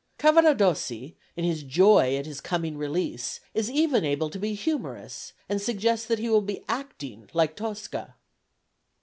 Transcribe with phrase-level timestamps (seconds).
[0.17, 5.61] Cavaradossi, in his joy at his coming release, is even able to be humorous, and
[5.61, 8.15] suggests that he will be acting like Tosca.